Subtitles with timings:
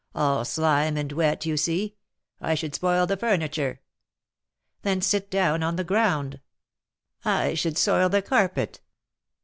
[0.15, 1.95] all slime and wet, you see.
[2.39, 3.81] I should spoil the furniture."
[4.81, 6.39] "Then sit down on the ground."
[7.23, 8.81] "I should soil the carpet."